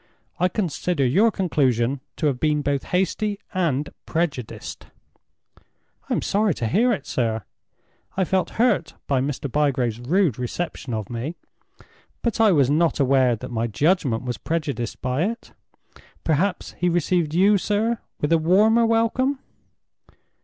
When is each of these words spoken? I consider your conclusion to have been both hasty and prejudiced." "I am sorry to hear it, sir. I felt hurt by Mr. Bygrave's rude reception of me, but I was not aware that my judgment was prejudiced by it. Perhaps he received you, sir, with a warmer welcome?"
I 0.39 0.47
consider 0.47 1.05
your 1.05 1.29
conclusion 1.29 2.01
to 2.15 2.25
have 2.25 2.39
been 2.39 2.63
both 2.63 2.85
hasty 2.85 3.37
and 3.53 3.87
prejudiced." 4.07 4.87
"I 6.09 6.13
am 6.15 6.23
sorry 6.23 6.55
to 6.55 6.65
hear 6.67 6.91
it, 6.91 7.05
sir. 7.05 7.43
I 8.17 8.23
felt 8.25 8.49
hurt 8.57 8.95
by 9.05 9.21
Mr. 9.21 9.47
Bygrave's 9.47 9.99
rude 9.99 10.39
reception 10.39 10.95
of 10.95 11.11
me, 11.11 11.35
but 12.23 12.41
I 12.41 12.51
was 12.51 12.67
not 12.71 12.99
aware 12.99 13.35
that 13.35 13.51
my 13.51 13.67
judgment 13.67 14.23
was 14.23 14.39
prejudiced 14.39 15.03
by 15.03 15.25
it. 15.25 15.53
Perhaps 16.23 16.71
he 16.79 16.89
received 16.89 17.35
you, 17.35 17.59
sir, 17.59 17.99
with 18.19 18.31
a 18.33 18.39
warmer 18.39 18.87
welcome?" 18.87 19.37